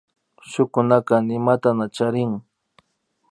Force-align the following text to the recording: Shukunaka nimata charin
Shukunaka 0.49 1.15
nimata 1.27 1.69
charin 1.95 2.31